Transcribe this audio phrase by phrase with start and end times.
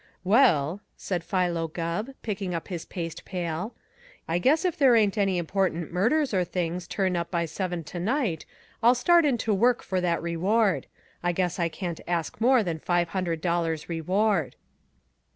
[0.23, 3.75] "Well," said Philo Gubb, picking up his paste pail,
[4.27, 7.99] "I guess if there ain't any important murders or things turn up by seven to
[7.99, 8.47] night,
[8.81, 10.87] I'll start in to work for that reward.
[11.21, 13.11] I guess I can't ask more than five
[13.41, 14.55] dollars reward."